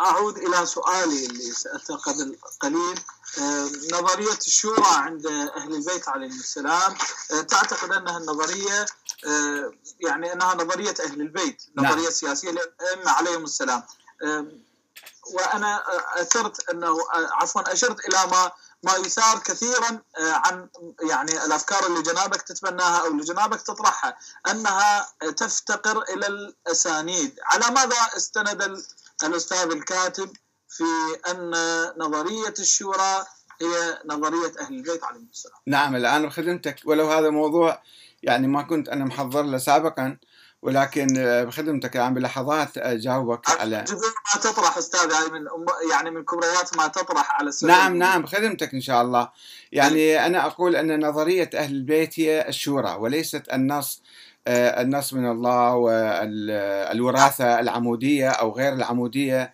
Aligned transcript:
أعود 0.00 0.38
إلى 0.38 0.66
سؤالي 0.66 1.26
اللي 1.26 1.52
سألته 1.52 1.96
قبل 1.96 2.36
قليل. 2.60 3.00
آه، 3.38 3.70
نظرية 3.92 4.38
الشورى 4.46 4.86
عند 4.86 5.26
أهل 5.26 5.74
البيت 5.74 6.08
عليهم 6.08 6.30
السلام 6.30 6.94
آه، 7.32 7.40
تعتقد 7.40 7.92
أنها 7.92 8.18
النظرية 8.18 8.86
آه، 9.26 9.72
يعني 10.00 10.32
أنها 10.32 10.54
نظرية 10.54 10.94
أهل 11.04 11.20
البيت 11.20 11.62
نعم. 11.74 11.86
نظرية 11.86 12.10
سياسية 12.10 12.50
للأئمة 12.50 13.10
عليهم 13.10 13.44
السلام. 13.44 13.82
وأنا 15.32 15.82
أثرت 16.20 16.70
أنه 16.70 16.98
عفوا 17.12 17.72
أشرت 17.72 18.08
إلى 18.08 18.26
ما 18.26 18.52
ما 18.82 18.94
يثار 18.94 19.38
كثيرا 19.38 20.02
عن 20.18 20.68
يعني 21.02 21.44
الأفكار 21.44 21.86
اللي 21.86 22.02
جنابك 22.02 22.42
تتبناها 22.42 23.00
أو 23.00 23.06
اللي 23.06 23.24
جنابك 23.24 23.62
تطرحها 23.62 24.16
أنها 24.50 25.08
تفتقر 25.36 26.02
إلى 26.02 26.26
الأسانيد، 26.26 27.38
على 27.44 27.74
ماذا 27.74 27.96
استند 28.16 28.82
ال- 29.22 29.28
الاستاذ 29.28 29.70
الكاتب 29.72 30.30
في 30.68 30.84
أن 31.30 31.50
نظرية 31.98 32.54
الشورى 32.58 33.26
هي 33.62 33.98
نظرية 34.06 34.52
أهل 34.60 34.74
البيت 34.74 35.04
عليهم 35.04 35.28
السلام. 35.32 35.56
نعم 35.66 35.96
الآن 35.96 36.26
بخدمتك. 36.26 36.76
ولو 36.84 37.10
هذا 37.10 37.30
موضوع 37.30 37.82
يعني 38.22 38.46
ما 38.48 38.62
كنت 38.62 38.88
أنا 38.88 39.04
محضر 39.04 39.42
له 39.42 39.58
سابقا 39.58 40.16
ولكن 40.62 41.06
بخدمتك 41.48 41.96
الآن 41.96 42.14
بلحظات 42.14 42.78
أجاوبك 42.78 43.50
على 43.50 43.84
ما 44.34 44.40
تطرح 44.40 44.78
أستاذ 44.78 45.12
هاي 45.12 45.30
من 45.30 45.44
يعني 45.90 46.10
من 46.10 46.24
كبريات 46.24 46.76
ما 46.76 46.86
تطرح 46.86 47.30
على 47.32 47.48
السؤال 47.48 47.70
نعم 47.72 47.96
نعم 47.96 48.22
بخدمتك 48.22 48.74
إن 48.74 48.80
شاء 48.80 49.02
الله. 49.02 49.28
يعني 49.72 50.26
أنا 50.26 50.46
أقول 50.46 50.76
أن 50.76 51.06
نظرية 51.08 51.50
أهل 51.54 51.72
البيت 51.74 52.20
هي 52.20 52.48
الشورى 52.48 52.96
وليست 53.00 53.42
النص 53.52 54.02
آه، 54.46 54.82
النص 54.82 55.14
من 55.14 55.30
الله 55.30 55.74
والوراثة 55.76 57.60
العمودية 57.60 58.28
أو 58.28 58.52
غير 58.52 58.72
العمودية 58.72 59.52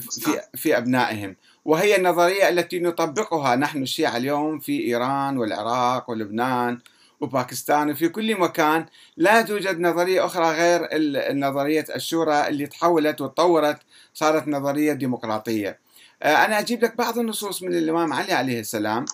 في 0.00 0.40
في 0.54 0.78
أبنائهم. 0.78 1.36
وهي 1.64 1.96
النظرية 1.96 2.48
التي 2.48 2.80
نطبقها 2.80 3.56
نحن 3.56 3.82
الشيعة 3.82 4.16
اليوم 4.16 4.58
في 4.58 4.86
إيران 4.86 5.38
والعراق 5.38 6.10
ولبنان 6.10 6.78
وباكستان 7.20 7.90
وفي 7.90 8.08
كل 8.08 8.40
مكان. 8.40 8.86
لا 9.16 9.42
توجد 9.42 9.80
نظرية 9.80 10.24
أخرى 10.24 10.50
غير 10.50 10.88
نظرية 11.34 11.84
الشورى 11.96 12.48
اللي 12.48 12.66
تحولت 12.66 13.20
وتطورت 13.20 13.78
صارت 14.14 14.48
نظرية 14.48 14.92
ديمقراطية. 14.92 15.78
آه، 16.22 16.44
أنا 16.44 16.58
أجيب 16.58 16.84
لك 16.84 16.96
بعض 16.96 17.18
النصوص 17.18 17.62
من 17.62 17.74
الإمام 17.74 18.12
علي 18.12 18.32
عليه 18.32 18.60
السلام. 18.60 19.04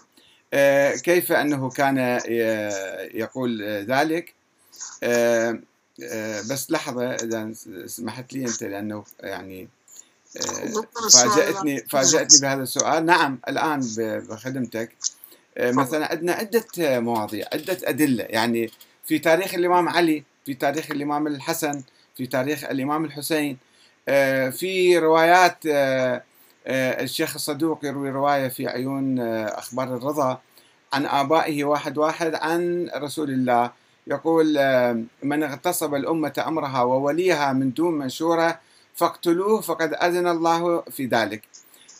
آه، 0.55 0.95
كيف 0.95 1.33
أنه 1.33 1.70
كان 1.70 2.20
يقول 3.14 3.62
ذلك. 3.62 4.34
آه، 5.02 5.60
آه، 6.02 6.41
بس 6.41 6.70
لحظة 6.70 7.14
إذا 7.14 7.52
سمحت 7.86 8.32
لي 8.32 8.44
أنت 8.46 8.62
لأنه 8.62 9.05
يعني 9.20 9.68
آه، 10.36 11.08
فاجأتني 11.12 11.80
فاجأتني 11.80 12.41
بهذا 12.41 12.62
السؤال. 12.62 13.06
نعم 13.06 13.38
الآن 13.48 13.80
بخدمتك. 14.28 14.96
مثلا 15.60 16.10
عندنا 16.10 16.33
عدة 16.33 17.00
مواضيع 17.00 17.46
عدة 17.52 17.78
أدلة. 17.84 18.24
يعني 18.24 18.70
في 19.05 19.18
تاريخ 19.18 19.55
الإمام 19.55 19.88
علي 19.88 20.24
في 20.46 20.55
تاريخ 20.55 20.90
الإمام 20.90 21.27
الحسن 21.27 21.83
في 22.16 22.27
تاريخ 22.27 22.64
الإمام 22.64 23.05
الحسين 23.05 23.58
في 24.50 24.98
روايات 24.98 25.58
الشيخ 27.02 27.34
الصدوق 27.34 27.84
يروي 27.84 28.11
رواية 28.11 28.48
في 28.48 28.68
عيون 28.68 29.18
أخبار 29.48 29.96
الرضا 29.96 30.40
عن 30.92 31.06
آبائه 31.06 31.64
واحد 31.64 31.98
واحد 31.98 32.34
عن 32.34 32.90
رسول 32.96 33.30
الله. 33.30 33.72
يقول 34.06 34.46
من 35.22 35.42
اغتصب 35.42 35.94
الأمة 35.94 36.44
أمرها 36.46 36.82
ووليها 36.82 37.52
من 37.52 37.72
دون 37.72 37.98
منشورة 37.98 38.60
فاقتلوه 38.94 39.60
فقد 39.60 39.94
أذن 39.94 40.26
الله 40.28 40.80
في 40.80 41.06
ذلك. 41.06 41.42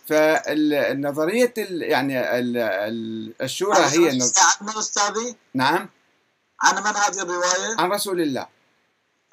فالنظرية 0.06 1.54
ال- 1.58 1.82
يعني 1.82 2.38
ال- 2.38 2.56
ال- 2.56 3.32
الشورى 3.42 3.78
هي 3.78 4.10
النظ- 4.10 4.38
عن 4.38 4.66
من 4.66 4.78
أستاذي؟ 4.78 5.36
نعم. 5.54 5.88
عن 6.62 6.74
من 6.74 6.86
هذه 6.96 7.22
الرواية؟ 7.22 7.77
عن 7.78 7.90
رسول 7.90 8.20
الله. 8.20 8.46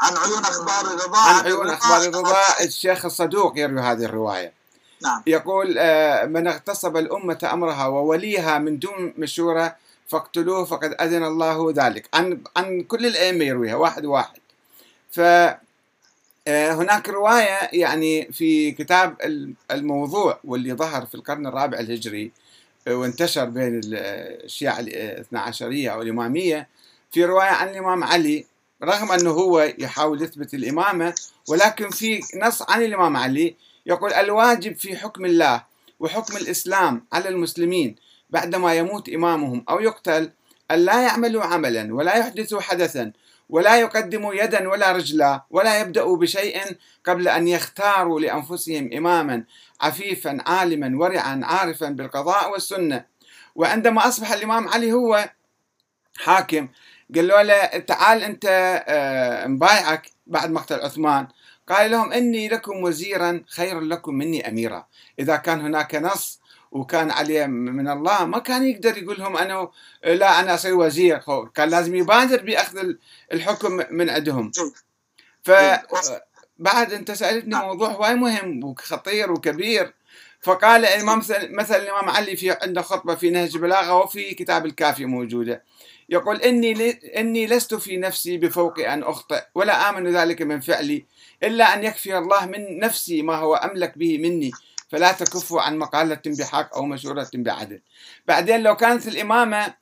عن 0.01 0.17
عيون 0.17 0.39
أخبار 0.45 0.93
الرضا 0.93 1.19
عن 1.19 1.45
عيون 1.45 1.69
أخبار 1.69 2.01
الرضا 2.01 2.35
الشيخ 2.61 3.05
الصدوق 3.05 3.53
يروي 3.59 3.81
هذه 3.81 4.05
الرواية. 4.05 4.53
نعم. 5.03 5.23
يقول 5.27 5.75
آه، 5.79 6.25
من 6.25 6.47
اغتصب 6.47 6.97
الأمة 6.97 7.49
أمرها 7.53 7.87
ووليها 7.87 8.57
من 8.59 8.79
دون 8.79 9.13
مشورة 9.17 9.75
فاقتلوه 10.13 10.65
فقد 10.65 10.95
أذن 11.01 11.23
الله 11.23 11.71
ذلك. 11.77 12.09
عن 12.13 12.41
عن 12.57 12.81
كل 12.81 13.05
الأئمة 13.05 13.45
يرويها 13.45 13.75
واحد 13.75 14.05
واحد. 14.05 14.39
ف 15.11 15.19
آه، 16.47 17.01
رواية 17.07 17.69
يعني 17.73 18.31
في 18.31 18.71
كتاب 18.71 19.17
ال- 19.23 19.53
الموضوع 19.71 20.39
واللي 20.43 20.73
ظهر 20.73 21.05
في 21.05 21.15
القرن 21.15 21.47
الرابع 21.47 21.79
الهجري 21.79 22.31
آه، 22.87 22.95
وانتشر 22.95 23.45
بين 23.45 23.79
ال- 23.79 23.95
الشيعة 24.45 24.79
الاثنى 24.79 25.39
عشرية 25.39 25.89
أو 25.89 26.01
الإمامية. 26.01 26.67
في 27.11 27.25
رواية 27.25 27.49
عن 27.49 27.69
الإمام 27.69 28.03
علي 28.03 28.45
رغم 28.83 29.11
أنه 29.11 29.31
هو 29.31 29.73
يحاول 29.79 30.21
يثبت 30.21 30.53
الإمامة 30.53 31.15
ولكن 31.49 31.89
في 31.89 32.21
نص 32.43 32.61
عن 32.69 32.83
الإمام 32.83 33.17
علي 33.17 33.55
يقول 33.85 34.13
الواجب 34.13 34.75
في 34.75 34.97
حكم 34.97 35.25
الله 35.25 35.63
وحكم 35.99 36.37
الإسلام 36.37 37.05
على 37.13 37.29
المسلمين 37.29 37.95
بعدما 38.33 38.73
يموت 38.73 39.09
إمامهم 39.09 39.65
أو 39.69 39.79
يقتل 39.79 40.31
أن 40.71 40.79
لا 40.79 41.03
يعملوا 41.03 41.43
عملا 41.43 41.95
ولا 41.95 42.15
يحدثوا 42.15 42.61
حدثا 42.61 43.11
ولا 43.49 43.79
يقدموا 43.79 44.33
يدا 44.33 44.69
ولا 44.69 44.91
رجلا 44.91 45.43
ولا 45.49 45.81
يبدأوا 45.81 46.17
بشيء 46.17 46.61
قبل 47.05 47.27
أن 47.27 47.47
يختاروا 47.47 48.19
لأنفسهم 48.19 48.89
إماما 48.93 49.43
عفيفا 49.81 50.37
عالما 50.45 50.97
ورعا 50.99 51.41
عارفا 51.43 51.89
بالقضاء 51.89 52.51
والسنة. 52.51 53.05
وعندما 53.55 54.07
أصبح 54.07 54.31
الإمام 54.31 54.67
علي 54.67 54.91
هو 54.93 55.29
حاكم 56.17 56.67
قال 57.15 57.27
له 57.27 57.65
تعال 57.65 58.23
أنت 58.23 58.45
آه، 58.87 59.47
مبايعك 59.47 60.09
بعد 60.27 60.51
مقتل 60.51 60.79
عثمان. 60.79 61.27
قال 61.69 61.91
لهم 61.91 62.11
إني 62.11 62.49
لكم 62.49 62.83
وزيرا 62.83 63.43
خير 63.47 63.79
لكم 63.79 64.13
مني 64.15 64.49
أميرا. 64.49 64.87
إذا 65.19 65.35
كان 65.35 65.61
هناك 65.61 65.95
نص 65.95 66.42
وكان 66.73 67.11
عليه 67.11 67.45
من 67.45 67.87
الله 67.87 68.25
ما 68.25 68.39
كان 68.39 68.65
يقدر 68.65 68.97
يقول 68.97 69.19
لهم 69.19 69.37
أنا 69.37 69.69
لا 70.03 70.39
أنا 70.39 70.53
أصير 70.53 70.73
وزير 70.75 71.21
كان 71.55 71.69
لازم 71.69 71.95
يبادر 71.95 72.41
بأخذ 72.41 72.93
الحكم 73.33 73.81
من 73.91 74.09
عندهم. 74.09 74.51
فبعد 75.43 76.93
أنت 76.93 77.11
سألتني 77.11 77.55
موضوع 77.55 77.89
هواي 77.89 78.15
مهم 78.15 78.63
وخطير 78.63 79.31
وكبير 79.31 79.93
فقال 80.41 80.85
الإمام 80.85 81.17
مثلا 81.49 81.77
الإمام 81.83 82.09
علي 82.09 82.35
في 82.35 82.51
عنده 82.51 82.81
خطبة 82.81 83.15
في 83.15 83.29
نهج 83.29 83.55
البلاغه 83.55 83.93
وفي 83.97 84.33
كتاب 84.33 84.65
الكافي 84.65 85.05
موجودة. 85.05 85.63
يقول 86.09 86.41
إني 86.41 86.73
ل... 86.73 86.81
إني 87.17 87.47
لست 87.47 87.75
في 87.75 87.97
نفسي 87.97 88.37
بفوق 88.37 88.79
أن 88.79 89.03
أخطئ 89.03 89.41
ولا 89.55 89.89
آمن 89.89 90.07
ذلك 90.15 90.41
من 90.41 90.59
فعلي 90.59 91.05
إلا 91.43 91.73
أن 91.73 91.83
يكفي 91.83 92.17
الله 92.17 92.45
من 92.45 92.79
نفسي 92.79 93.21
ما 93.21 93.35
هو 93.35 93.55
أملك 93.55 93.97
به 93.97 94.17
مني. 94.17 94.51
فلا 94.93 95.11
تكفوا 95.11 95.61
عن 95.61 95.77
مقالة 95.77 96.21
بحق 96.25 96.75
أو 96.75 96.85
مشورة 96.85 97.29
بعدل. 97.33 97.81
بعدين 98.27 98.63
لو 98.63 98.75
كانت 98.75 99.07
الإمامة 99.07 99.73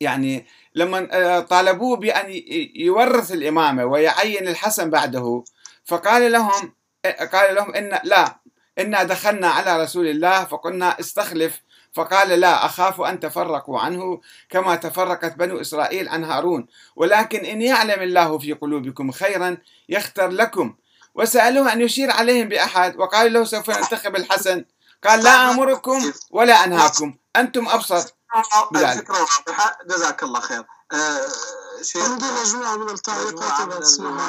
يعني 0.00 0.46
لما 0.74 1.08
آه، 1.12 1.40
طالبوه 1.40 1.96
بأن 1.96 2.42
يورث 2.74 3.32
الإمامة 3.32 3.84
ويعين 3.84 4.48
الحسن 4.48 4.90
بعده 4.90 5.44
فقال 5.84 6.32
لهم 6.32 6.74
آه، 7.04 7.24
قال 7.24 7.54
لهم 7.54 7.74
إن 7.74 7.98
لا 8.04 8.40
إنا 8.78 9.02
دخلنا 9.02 9.48
على 9.48 9.82
رسول 9.82 10.06
الله 10.06 10.44
فقلنا 10.44 11.00
استخلف. 11.00 11.60
فقال 11.92 12.28
لا 12.28 12.66
أخاف 12.66 13.00
أن 13.00 13.20
تفرقوا 13.20 13.80
عنه 13.80 14.20
كما 14.48 14.76
تفرقت 14.76 15.36
بنو 15.36 15.60
إسرائيل 15.60 16.08
عن 16.08 16.24
هارون. 16.24 16.66
ولكن 16.96 17.44
إن 17.44 17.62
يعلم 17.62 18.02
الله 18.02 18.38
في 18.38 18.52
قلوبكم 18.52 19.10
خيرا 19.10 19.56
يختر 19.88 20.28
لكم. 20.28 20.74
وسألوه 21.14 21.72
أن 21.72 21.80
يشير 21.80 22.10
عليهم 22.10 22.48
بأحد 22.48 22.96
وقالوا 22.96 23.28
له 23.28 23.44
سوف 23.44 23.70
ننتخب 23.70 24.16
الحسن. 24.16 24.64
قال 25.04 25.24
لا 25.24 25.50
أمركم 25.50 26.12
ولا 26.30 26.64
أنهاكم 26.64 27.14
أنتم 27.36 27.68
أبصر 27.68 28.02
بذلك. 28.72 28.92
الفكرة 28.92 29.26
واضحة. 29.48 29.78
جزاك 29.86 30.22
الله 30.22 30.40
خير. 30.40 30.64
آه، 30.92 31.20
شيخ. 31.82 32.10
عندي 32.10 32.24
مجموعة 32.40 32.76
من 32.76 32.90
التعليقات 32.90 33.60